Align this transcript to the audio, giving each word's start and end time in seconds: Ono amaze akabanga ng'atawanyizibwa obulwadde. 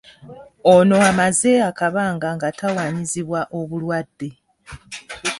Ono 0.73 0.95
amaze 1.11 1.51
akabanga 1.69 2.27
ng'atawanyizibwa 2.35 3.39
obulwadde. 3.59 4.29